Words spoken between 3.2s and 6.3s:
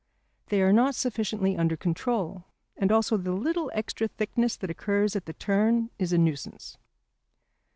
little extra thickness that occurs at the turn is a